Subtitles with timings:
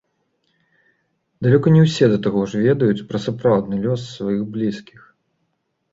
[1.47, 5.01] Далёка не ўсе да таго ж ведаюць пра сапраўдны лёс сваіх блізкіх.